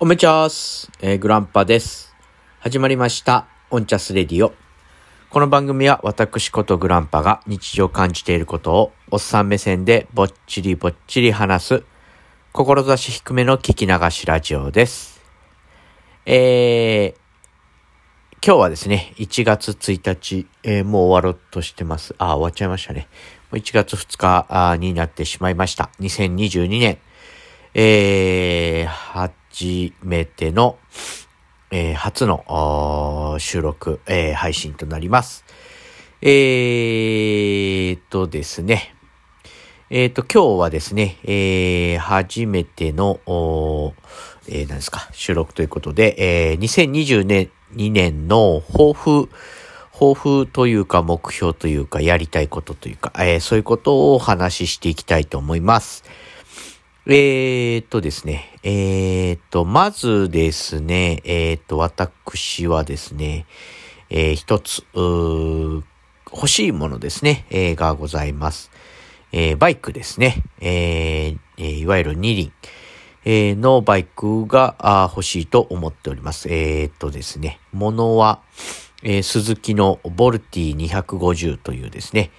[0.00, 2.12] おめちゃーす、えー、グランパです。
[2.58, 4.52] 始まりました、オンチャスレディオ。
[5.30, 11.84] この番組は私ことグランパが日常感じていることをおっさん目線でぼっちりぼっちり話す、
[12.52, 15.22] 志低めの聞き流しラジオです。
[16.26, 22.16] えー、今日はですね、1月1日、えー、もう終わろうとしてます。
[22.18, 23.06] あ、終わっちゃいましたね。
[23.52, 25.90] 1月2日になってしまいました。
[26.00, 26.98] 2022年、
[27.74, 30.78] えー、初めての、
[31.70, 35.44] えー、初の収録、えー、配信となります。
[36.20, 38.96] えーとですね。
[39.90, 43.20] えーと、今日はですね、えー、初めての、
[44.48, 46.16] えー、何ですか、収録ということで、
[46.50, 49.28] えー、2020年、2年の抱負、
[49.92, 56.02] 抱負というか目標というかやりたいことというか、えー、そういうことをお話ししていきたいと思います。
[57.06, 63.44] えー、っとですね、えー、っと、まずですね、えー、っと、私はですね、
[64.08, 68.70] えー、一つ、欲しいものですね、えー、がございます。
[69.32, 72.52] えー、バイクですね、えー、いわゆる二輪、
[73.26, 76.48] えー、のバイクが欲しいと思っております。
[76.48, 78.40] えー、っとですね、ものは、
[79.02, 82.30] えー、鈴木のボルティ250というですね、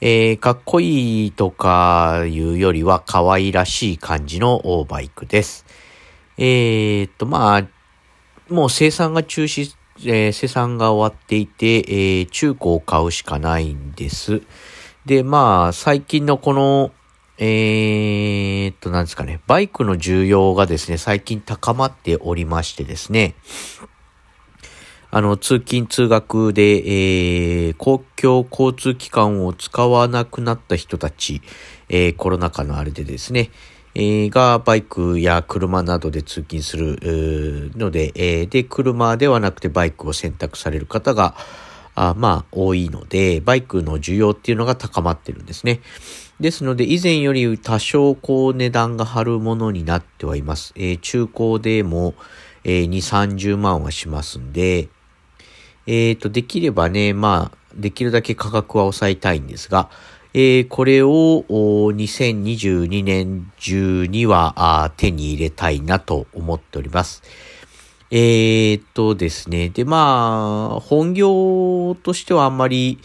[0.00, 5.64] えー、かっこいいとかいうよりは可愛らしい感じのバイクです。
[6.38, 7.66] えー、っと、まあ、
[8.52, 14.42] もう生産が中止、えー、生産が終わっていて、えー、中古を買うしかないんです。
[15.06, 16.92] で、まあ、最近のこの、
[17.38, 23.34] えー、っと、なんですかね、バイクの需要がですね、最近高まっておりましてですね、
[25.10, 31.42] あの、通勤通学で、えー、公共交通機関を使わなくなった人たち、
[31.88, 33.50] えー、コロナ禍のあれでですね、
[33.94, 41.34] えー、がバイクや車などで通勤するので、えー、で、車ではなくてバイクを選択される方が、
[41.94, 45.80] あまあ、多いので、バイクの需要っていうのが高まってるんですね。
[46.40, 50.74] ですので、以前より多少こう値段が張るものになってはいます。
[50.76, 52.14] えー、中古でも、
[52.64, 52.96] えー、2、
[53.38, 54.90] 30万はしますんで、
[55.86, 59.90] えっ、ー、と、できればね、まあ、できるだけ価格は抑えたいんですが、
[60.34, 67.22] えー、これを2022年中には手に入れたいなと思っております。
[68.10, 69.70] えー、っとですね。
[69.70, 72.98] で、まあ、本業としてはあんまり、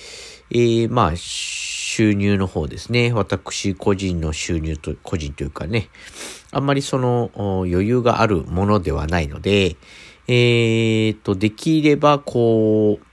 [0.52, 3.12] えー、まあ、収入の方ですね。
[3.14, 5.90] 私個人の収入と、個人というかね、
[6.52, 9.78] あんまりその余裕があるものではないので、
[10.34, 13.06] えー、と、できれば、こう、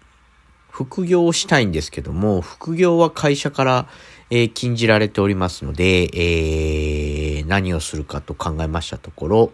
[0.71, 3.89] 副業をしたいんですけども、副業は会社から、
[4.31, 9.53] えー、禁じられておりますので、えー、何をするかと考えましたところ、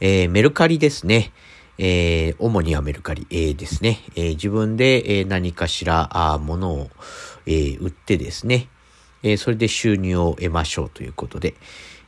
[0.00, 1.32] えー、メルカリですね。
[1.76, 3.98] えー、主にはメルカリ、えー、ですね。
[4.16, 6.90] えー、自分で、えー、何かしら、あものを、
[7.44, 8.68] えー、売ってですね、
[9.22, 11.56] えー、それで収入を得ましょうということで、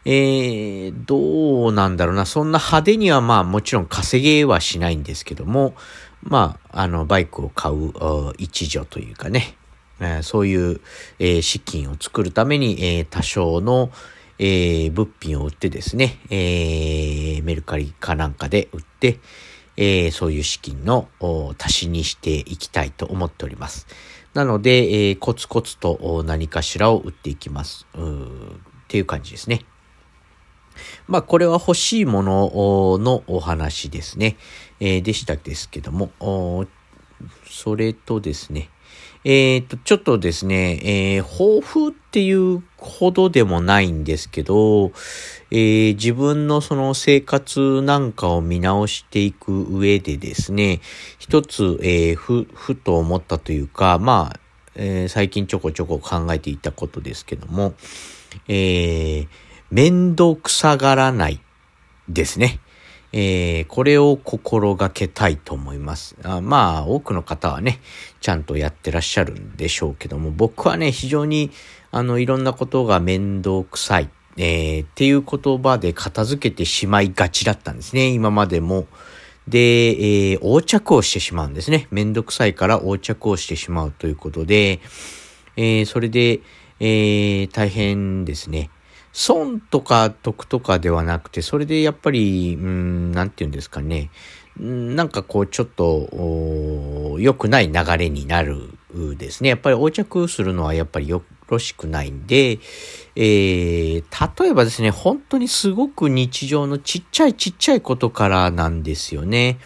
[0.05, 2.27] えー、どうなんだろうな。
[2.27, 5.75] そんな派手にはまあもちろん稼げはしないんですけども、
[6.23, 7.93] まあ、あの、バイクを買う
[8.39, 9.57] 一助というかね、
[10.01, 10.81] えー、そういう、
[11.19, 13.91] えー、資金を作るために、えー、多少の、
[14.39, 19.21] えー、物品を売ってですね、えー、メルカリかなんかで売って、
[19.77, 21.09] えー、そういう資金の
[21.59, 23.87] 足しにしていきたいと思っております。
[24.33, 27.87] なので、えー、コツコツと何かしらを売っていきます。
[27.95, 29.65] っていう感じですね。
[31.07, 34.37] まあ、これは欲しいもののお話ですね。
[34.81, 36.11] えー、でしたですけども、
[37.49, 38.69] それとですね、
[39.25, 40.79] えっ、と、ちょっとですね、
[41.17, 44.93] えー、抱負っていうほどでもないんですけど、
[45.51, 50.83] えー、自分のその生活なんかを見直していく上でですね、
[51.19, 54.41] 一つ、えー、ふ、ふと思ったというか、まあ、
[54.75, 57.73] えー、最近ちょこちょこ考えていたことですけども、
[58.47, 59.29] えー、
[59.75, 61.41] 面倒くさがらない
[62.09, 62.61] ですね。
[63.13, 66.41] えー、これを心がけたいと思いますあ。
[66.41, 67.81] まあ、多くの方はね、
[68.21, 71.51] ちゃんとやってらっしゃるんでしょうけども、僕はね、非常に、
[71.91, 78.87] あの、いろんなことが面倒くさい、えー、っていう言葉で片付けてしまいがちだったんですね、今までも。
[79.49, 81.89] で、えー、横着をしてしまうんですね。
[81.91, 84.79] めんどくさいから横着をしてしまうということで、
[85.57, 86.43] えー、それで、
[86.79, 88.71] えー、大変ですね。
[89.17, 94.11] 損とか得とかではなくて、それでやっぱり、うん、なんて言うんですかね。
[94.59, 98.71] なんかこう、ちょっと、良くない流れになる
[99.17, 99.51] ですね。
[99.51, 102.59] やっぱり横着するのはやっぱりよろしくないんで、
[103.15, 109.59] えー、例えばですね、本当にすごく日常のちっちゃいちっちゃいことからなんですよね。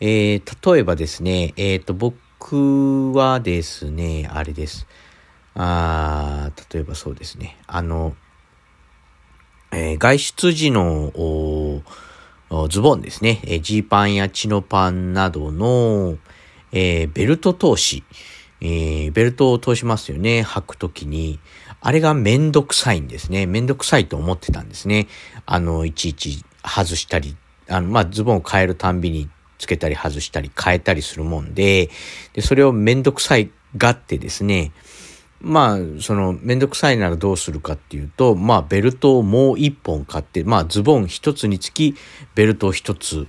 [0.00, 4.86] えー、例えばですね、えっ、ー、と、僕はですね、あれです。
[5.54, 8.14] あ例えばそうですね、あの、
[9.72, 11.12] えー、外出時の
[12.68, 16.18] ズボンですね、ジ、ー、パンやチノパンなどの、
[16.72, 18.04] えー、ベルト通し、
[18.60, 21.38] え、ベルトを通しますよね、履くときに。
[21.80, 23.46] あれがめんどくさいんですね。
[23.46, 25.08] めんどくさいと思ってたんですね。
[25.46, 27.36] あの、いちいち外したり、
[27.68, 31.88] あの、まあ、ズボンを変えるたんびにつけたり外したり変えたりするもんで、
[32.34, 34.72] で、それをめんどくさいがってですね、
[35.40, 41.94] まあ、その、めんどくさいならどうするかっていうと、まあ、ベルトをもう一本買って、まあ、ズボン一つにつき、
[42.34, 43.26] ベルトを一つ、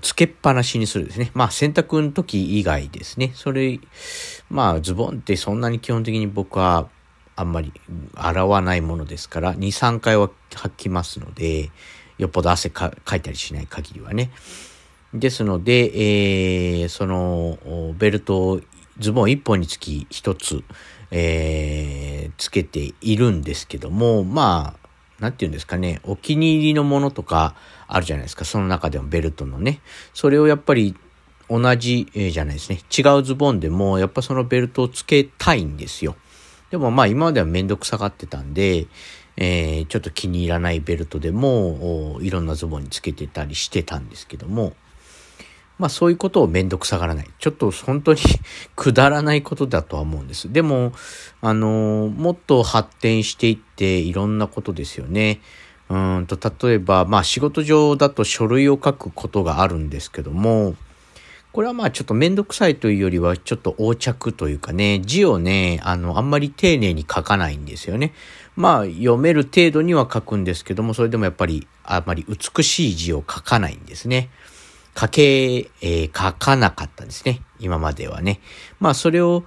[0.00, 1.30] つけっぱなしにするですね。
[1.34, 3.32] まあ、洗濯の時以外ですね。
[3.34, 3.78] それ、
[4.50, 6.88] まあ、ズボンってそんなに基本的に僕は
[7.36, 7.72] あんまり
[8.14, 11.70] 洗わないものですから、2、3回は履きますので、
[12.18, 14.30] よっぽど汗かかいたりしない限りはね。
[15.12, 17.58] ですので、えー、その、
[17.98, 18.60] ベルトを
[18.98, 20.64] ズボン1本につき1つ、
[21.10, 24.86] えー、つけているんですけども、まあ、
[25.20, 27.54] なんて言うんですかね、お気に入りのものとか
[27.86, 28.44] あるじゃないですか。
[28.44, 29.80] その中でもベルトのね。
[30.12, 30.94] それをやっぱり
[31.48, 32.80] 同じ、えー、じゃないですね。
[32.96, 36.16] 違うズボンでも、やっぱそのベルトをつけたいんですよ。
[36.70, 38.86] でもまあ今まではめんどくさがってたんで、
[39.36, 44.74] えー、ちょっと気に入らないベルトでも、いろんなズボンにつけてたりしてたんですけども、
[45.78, 47.30] まあそういうことをめんどくさがらない。
[47.38, 48.20] ちょっと本当に
[48.76, 50.52] くだらないことだとは思うんです。
[50.52, 50.92] でも、
[51.42, 55.40] あのもっと発展していっていろんなことですよね。
[55.88, 60.74] うんと、例えば、まあ仕事上だと書類を書くことがあるんですけども、
[61.52, 68.12] これはまあちょっとめんどくさいというよりはちょっと横着というかね、字をね、あの、あんまり丁寧に書かないんですよね。
[68.56, 74.30] まあ読める程度には書くんですけども、それでもやっぱりあまり美しい字を書かないんですね。
[74.98, 77.42] 書け、えー、書かなかったんですね。
[77.58, 78.40] 今まではね。
[78.80, 79.44] まあそれを、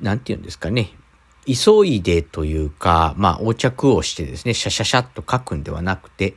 [0.00, 0.90] なんて言うんですかね。
[1.46, 6.34] 急いでというか、まあ横着をしてですね、シャシャシャっと書くんではなくて、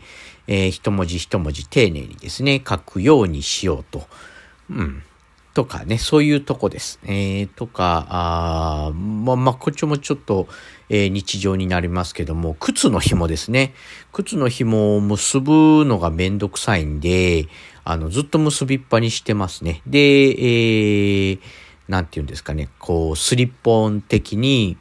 [0.48, 4.08] えー、一文字一文字丁寧にですね、書くようにしようと。
[4.70, 5.04] うん。
[5.56, 7.00] とかね、そういうとこです。
[7.04, 10.48] えー、とか、あまあ、まあ、こっちもちょっと、
[10.90, 13.74] えー、日常になりますけども、靴の紐ですね。
[14.14, 17.48] 靴の紐を結ぶのがめんどくさいんで、
[17.92, 19.82] あの、ずっと結びっぱにしてますね。
[19.88, 21.40] で、えー、
[21.88, 24.78] なんて言うんですかね、こう、スリッポン的に、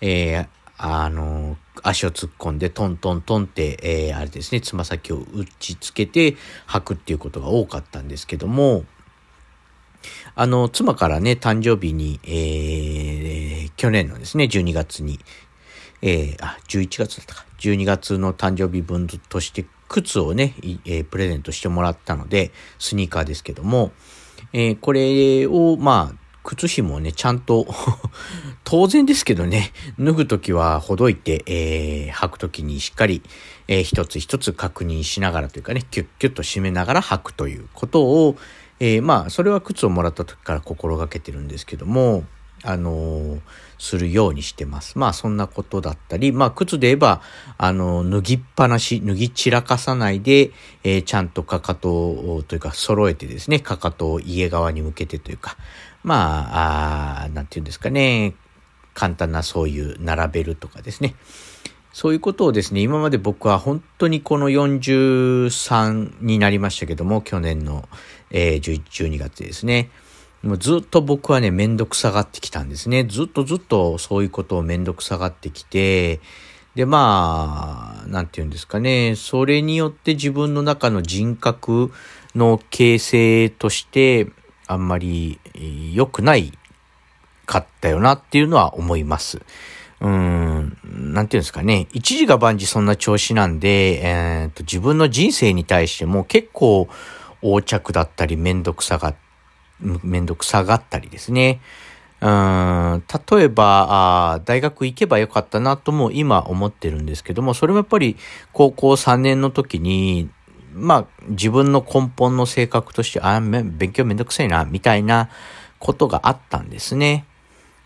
[0.00, 0.48] えー、
[0.78, 6.34] あの、足を突っ込んでトントントンって、えー、あれですね、つま先を打ちつけて
[6.66, 8.86] 履くっていうことが多かったんですけども、
[10.34, 15.20] あの、妻からね、誕生日に、えー、去年のですね、12月に、
[16.02, 17.46] えー、あ、11月だったか。
[17.58, 20.54] 12月の誕生日分として靴をね、
[20.84, 23.92] えー、プレゼントしてもらったので、スニーカーですけども、
[24.52, 27.66] えー、これを、まあ、靴紐をね、ちゃんと
[28.62, 33.22] 当然ですけどね、脱ぐときはほどいて、えー、履くときにしっかり、
[33.66, 38.36] えー、一つ一つ確認しながらというかね、キュッキュッと締めながら履くということを、
[38.78, 42.24] えー、まあ、それは靴をもらった時から心がけてるんですけども、
[42.62, 43.38] あの、
[43.78, 44.98] するようにしてます。
[44.98, 47.20] まあ、そんなことだったり、まあ、靴で言えば、
[47.58, 50.50] あの、脱ぎっぱなし、脱ぎ散らかさないで、
[50.82, 55.56] えー、ちゃんとかかとを、というか、揃えてですね、かかとを家側に向けてというか、
[56.02, 58.34] まあ、あなんていうんですかね、
[58.94, 61.14] 簡単なそういう並べるとかですね。
[61.92, 67.88] そういうことをですね、今まで僕は本当にこの43になりましたけども、去年の、
[68.30, 69.90] えー、12月ですね。
[70.42, 73.04] もうずっと僕はね、めんどくさがってきたんですね。
[73.04, 76.20] ずっとずっとそういうことをめんどくさがってきて、
[76.74, 79.14] で、まあ、なんて言うんですかね。
[79.16, 81.90] それによって自分の中の人格
[82.34, 84.28] の形成として、
[84.66, 85.40] あんまり
[85.94, 86.52] 良くない
[87.46, 89.40] かったよなっていうのは思います。
[90.00, 91.88] うん、なんていうんですかね。
[91.92, 96.88] 一時が万事そんな調子なんで、えーと、自分の人生に対しても結構
[97.42, 99.16] 横着だったり、めんどくさがっ、
[99.80, 101.60] めんどくさがったりですね。
[102.20, 108.16] うん、例えばあ、大学行けばよかったなとも今思ってるんですけども、それもやっぱり
[108.52, 110.30] 高校3年の時に、
[110.72, 115.28] まあ自分の根本の性格として、あ、勉強めんどくさいな、みたいな
[115.78, 117.26] ことがあったんですね。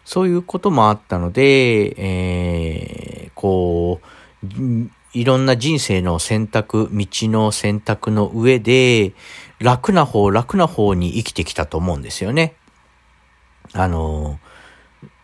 [0.04, 4.46] そういうこともあったので、えー、こう、
[5.12, 9.12] いろんな人生の選択、道の選択の上で、
[9.58, 12.54] 楽な方、楽な方に生きてきたと思うんですよね。
[13.72, 14.38] あの、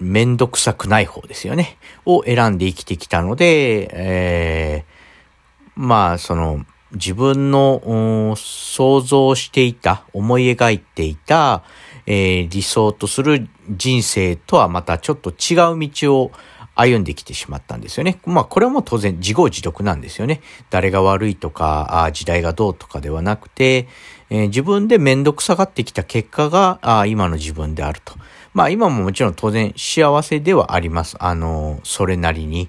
[0.01, 1.79] めんどくさくない方ですよね。
[2.05, 11.63] を選んで生きてきたので、えー、まあ、その、自分の想像していた、思い描いていた、
[12.07, 16.33] えー、理想とする人生とはまたちょっと違う道を
[16.77, 18.21] 歩んできてしまったんですよね。
[18.27, 20.41] まあこれはもう当然自業自得なんですよね。
[20.71, 23.89] 誰が悪いとか、あ時代がどうとかではなくて、
[24.31, 28.15] えー、自分でめんどくさがってきた結果があ今の自分であると。
[28.55, 31.17] まあ今ももちろん当然幸せではあります。
[31.19, 32.69] あの、それなりに。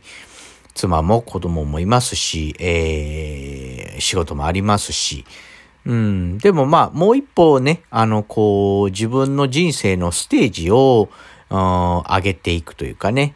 [0.77, 5.25] 妻も子供もいますし、えー、仕事もありますし、
[5.87, 11.09] うん、でもまあ、もう一歩ね、あの、こう、自分の人生のステージを、
[11.49, 13.33] 上げていくというかね、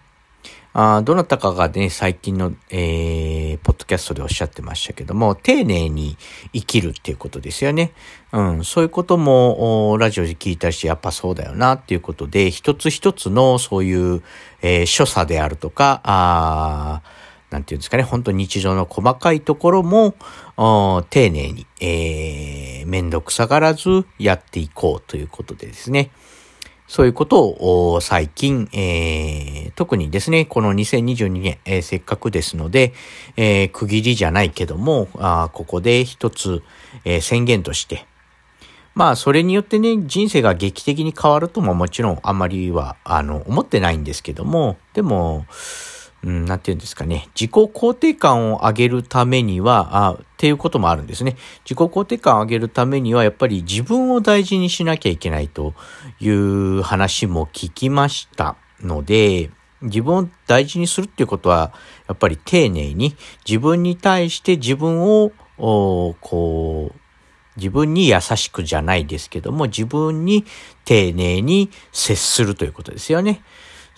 [0.73, 6.17] あどなたかがね、最近の、えー、ポッドキャストでおっしゃってましたけども、丁寧に
[6.53, 7.91] 生きるっていうことですよね。
[8.31, 14.23] うん、そういうことも、ラジオで聞いたし、やっぱそうだよなっていうことで、一つ一つのそういう、
[14.61, 17.01] えー、所作であるとか、あ
[17.49, 20.15] なんていうんですかね、本当日常の細かいところも、
[21.09, 26.11] 丁寧に、えー、めんどくさがらずやっていこうということでですね。
[26.91, 32.91] そういうことを最近、えー、特にですね、この2022年、えー、せっかくですので、
[33.37, 36.61] えー、区切りじゃないけども、あここで一つ、
[37.05, 38.05] え宣言として、
[38.93, 45.45] まあ、それによってね、人生が劇的に変わるとももちろんあまりは、あの、思ってないんですけども、でも、
[46.23, 51.35] うん、なんて言うんですかね、自己肯定感を上げるためには、あっていうこともあるんですね。
[51.65, 55.73] 自己肯定感を上げるためには、やっぱり自分を大事にしなきゃいけないと
[56.19, 59.49] いう話も聞きましたので、
[59.81, 61.73] 自分を大事にするっていうことは、
[62.07, 63.15] やっぱり丁寧に
[63.47, 67.01] 自分に対して自分を、こう、
[67.57, 70.45] 自分に優しくじゃないですけども、自分に
[70.85, 73.41] 丁寧に接するということですよね。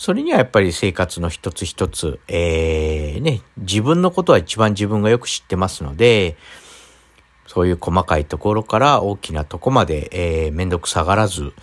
[0.03, 6.35] それにはやっぱり生活の一つ一つ、えー、ね、自分のことは一番自分がよく知ってますので、
[7.47, 11.53] そういう細かいところから大きなとこまで、えー、めんどくさがらず、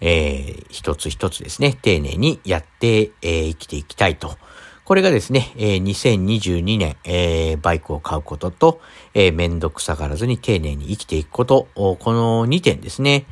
[0.00, 4.38] えー、一つ一つですね、丁寧にやって、えー、生きていきたいと。
[4.84, 8.80] これがですね、えー、2022年、えー、バイクを買うことと、
[9.12, 13.26] えー、めんどくさがらずに丁寧に生きていくこと、この2点ですね。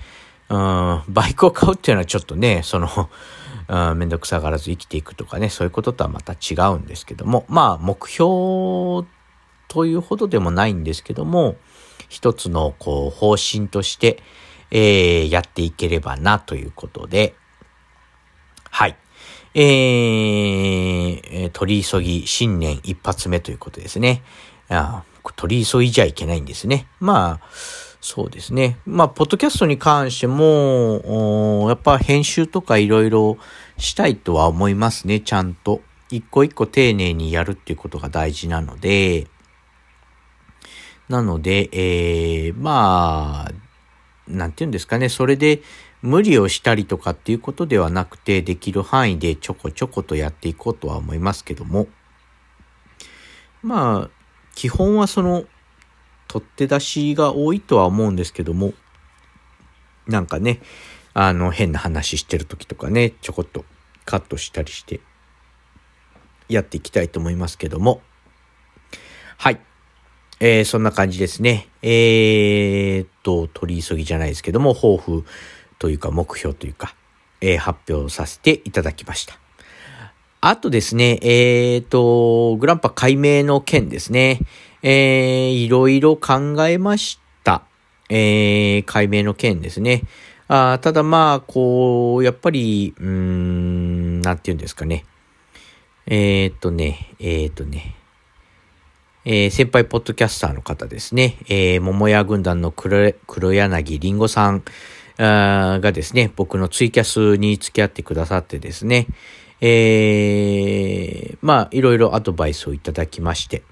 [0.51, 3.09] うん、バイクを買うっていうのはちょっとね、その、
[3.69, 9.07] めんどくさがらず生きていくとかね、そういうこととはまた違うんですけども、まあ、目標
[9.69, 11.57] というほどでもないんですけども、
[12.09, 14.23] 一つのこう方針として、
[14.71, 17.35] えー、やっていければなということで、
[18.71, 18.97] はい。
[19.55, 24.23] えー、取り急ぎ新年一発目ということですね。
[24.69, 25.05] あ
[25.37, 26.87] 取り急いじゃいけないんですね。
[27.01, 27.47] まあ、
[28.01, 28.79] そうですね。
[28.87, 33.39] まあ、ポッドキャストに関しても、やっぱ編集とかいろいろ
[33.77, 35.83] したいとは思いますね、ちゃんと。
[36.11, 39.27] 一個一個丁寧にやるっていうことが大事なので、
[41.09, 43.53] なので、えー、まあ、
[44.27, 45.63] なんて言うんですかね、それで
[46.03, 51.89] 無理をしたりとかっていうことではなくて、できる範囲でちょこちょことやっていこうとは思いますけども、
[53.63, 54.11] まあ、
[54.55, 55.45] 基本はその、
[56.29, 58.75] 取って出しが多いとは思うんですけども、
[60.07, 60.61] なんかね、
[61.15, 63.65] あの、変な話してる時とかね、ちょこっと
[64.05, 65.01] カットしたりして、
[66.49, 68.03] やっていきたいと思いますけども、
[69.37, 69.61] はい。
[70.41, 71.69] えー、そんな感じですね。
[71.83, 75.25] えー、っと、取り急ぎじゃないですけども、抱負
[75.79, 76.95] というか目標というか、
[77.41, 79.39] えー、発表させていただきました。
[80.41, 84.41] あとですね、えー、っと、グランパ解明の件ですね。
[84.83, 87.63] えー、いろいろ考えました。
[88.09, 90.03] えー、解明の件ですね。
[90.49, 95.05] あただまあ、こう、やっぱり、うーん、なんて言うんですかね。
[96.07, 97.95] えー、っとね、えー、っとね、
[99.27, 104.63] えー、先輩ポッドキャスターの方ですね、えー、桃屋軍団の黒黒柳りんごさん
[105.19, 109.07] がですね、僕のツイキャスに付き合ってくださってですね、
[109.61, 113.63] えー、まあ、いろいろアドバイスをいただきまして、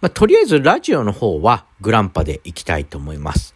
[0.00, 3.54] まあ、とりあえずラジオの方はグランパで行きたいと思います。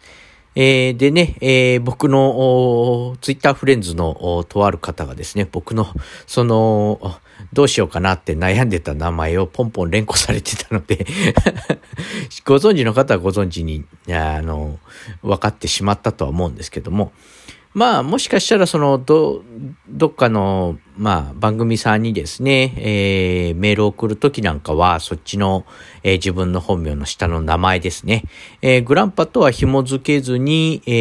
[0.57, 5.87] えー、でね、えー、僕のツイッターフレンズのとある方がですね、僕の
[6.27, 7.19] その、
[7.51, 11.05] どうしようかなって悩んでた名前をポンポン連呼されてたので
[12.45, 14.79] ご存知の方はご存知に、あの、
[15.21, 17.11] 分かってしまったとは思うんですけども、
[17.75, 19.43] まあ、もしかしたら、その、ど、
[19.89, 25.65] どっかの、まあ、番組さんにですね、えー、メールを送るときなんかは、そっちの、
[26.01, 28.23] えー、自分の本名の下の名前ですね。
[28.61, 30.91] えー、グランパとは紐付けずに、え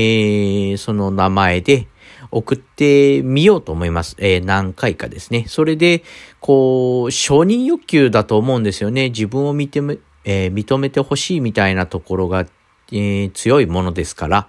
[0.74, 1.86] ー、その名前で
[2.32, 4.16] 送ってみようと思います。
[4.18, 5.44] えー、何回かですね。
[5.46, 6.02] それで、
[6.40, 9.10] こう、承認欲求だと思うんですよね。
[9.10, 12.46] 自分を認め、えー、認めてほしいみたいなところが、
[12.90, 14.48] えー、強いものですから、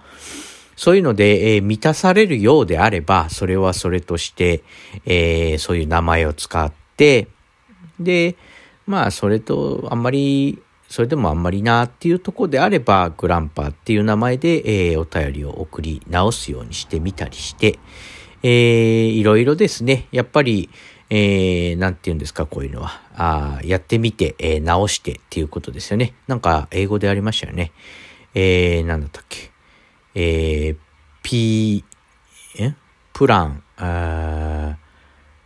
[0.76, 4.62] そういうので、えー、満たされるようであれば、それはそれとして、
[5.06, 7.28] えー、そういう名前を使って、
[7.98, 8.36] で、
[8.86, 17.78] まあ、それと、あんまり、それでもあんまりなっていうとこであれば、グランパっていう名前で、えー、お便りを送り直すようにしてみたりして、
[18.42, 20.70] えー、いろいろですね、やっぱり、
[21.08, 23.00] えー、なんて言うんですか、こういうのは。
[23.16, 26.14] あやってみて、えー、直してっていうことですよね。
[26.26, 27.72] なんか、英語でありましたよね。
[28.34, 29.55] えー、なんだったっけ。
[30.18, 30.76] えー、
[31.22, 31.84] P、
[32.58, 32.72] え？
[33.12, 34.78] プラン、あ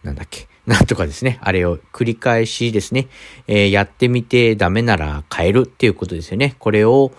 [0.05, 0.47] なんだっけ？
[0.65, 1.39] なんとかですね。
[1.43, 3.09] あれを繰り返しですね。
[3.49, 6.55] えー、やってみてダメなら変えるっていうことですよね。
[6.61, 7.11] これを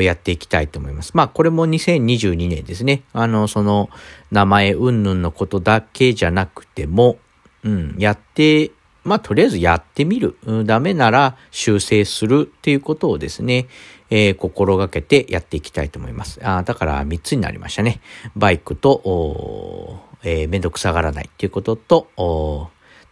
[0.00, 1.12] やっていきたいと思います。
[1.14, 3.02] まあ、これも2022年ですね。
[3.12, 3.90] あの、その、
[4.32, 7.18] 名前云々のことだけじゃなくても、
[7.62, 8.72] うん、やって、
[9.04, 10.36] まあ、とりあえずやってみる。
[10.44, 13.66] うん、ダメなら修正するっていうことをですね、
[14.10, 16.40] えー、心がけてやっていきたいと思います。
[16.42, 18.00] あだから3つになりましたね。
[18.36, 22.08] バイクと、えー、めんどくさがらないっていうことと、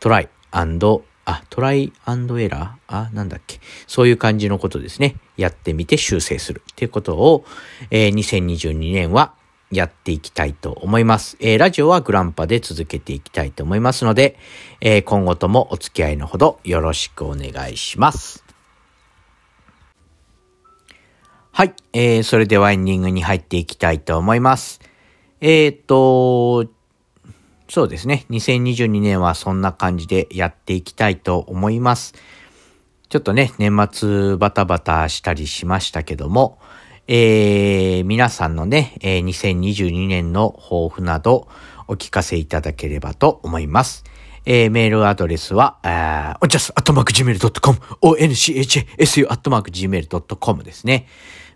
[0.00, 0.28] トライ
[1.28, 2.68] あ、トライエラー？
[2.86, 3.58] あ、なんだっけ？
[3.88, 5.16] そういう感じのことですね。
[5.36, 7.44] やってみて修正するっていうことを、
[7.90, 9.34] えー、2022年は
[9.72, 11.36] やっていきたいと思います。
[11.40, 14.38] えー、ラジオはグランパで続けていきたいと思いますので、
[14.80, 18.45] えー、今後ともお付き合いのほどよろしくお願いします。
[21.56, 21.74] はい。
[21.94, 24.78] えー、それではエンディングに入っていきたいと思います。
[25.40, 26.70] えっ、ー、と、
[27.70, 28.26] そうですね。
[28.28, 32.12] 2022年はそんな感じでやっていきたいと思います。
[33.08, 36.58] ちょっとね、年末バタバタしたりしましたけども、
[37.08, 41.48] えー、皆さんのね、えー、2022年の抱負など
[41.88, 44.04] お聞かせいただければと思います。
[44.46, 45.78] えー、メールアドレスは、
[46.40, 51.08] おんちゃす、アットマーク gmail.com、onchasu アットマーク gmail.com ですね。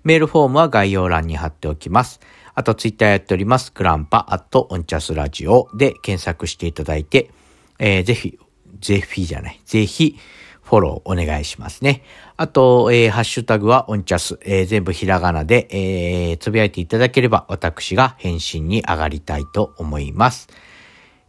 [0.02, 2.20] メールフォームは概要欄に貼っておきます。
[2.54, 3.70] あとツイッターやっております。
[3.72, 7.30] グランパアットオンチャスラジオで検索していただいて、
[7.78, 8.38] えー、ぜひ、
[8.80, 10.16] ぜひじゃない、ぜひ、
[10.62, 12.02] フォローお願いしますね。
[12.36, 20.48] あと、えー、ハッシュタグはオンチャス、えー、全部ひらがなで、えー、つぶやいていただければ私が返信に上がりたいと思います。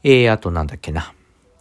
[0.03, 1.13] えー、あとなんだっけな。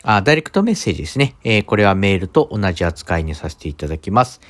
[0.03, 1.37] あ、ダイレクトメッセージですね。
[1.45, 4.41] えー、これはメールと同じ扱いにさせていただきます。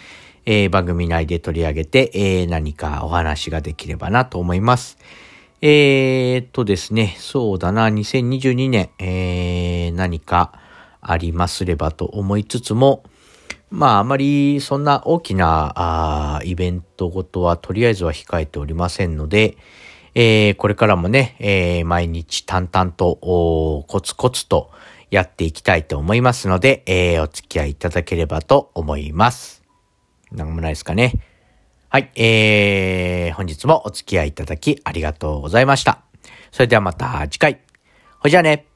[0.46, 4.98] えー、番組内で取り上げて、えー、何かお話ができればなと思います。
[5.60, 10.52] えー、っとですね、そうだな、2022年、えー、何か
[11.00, 13.02] ありますればと思いつつも、
[13.70, 19.56] まあ、あまりそんな大きなあイベントごとはとりあえずは控えておりませんので、
[20.14, 24.70] えー、これからもね、えー、毎日淡々とコツコツと
[25.10, 29.62] やっていきたいと思いますので、えー、お付き合いいただければと思います。
[30.32, 31.14] 何もないですかね。
[31.88, 36.02] はい、えー、本日もお付き合いいただきありがとうございました。
[36.52, 37.60] それではまた次回。
[38.20, 38.69] ほいじゃあね。